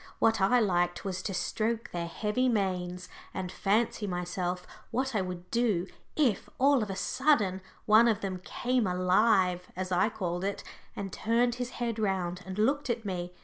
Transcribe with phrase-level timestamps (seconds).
[0.17, 5.21] What I liked was to stroke their heavy manes and fancy to myself what I
[5.21, 5.85] would do
[6.15, 10.63] if, all of a sudden, one of them "came alive," as I called it,
[10.95, 13.31] and turned his head round and looked at me.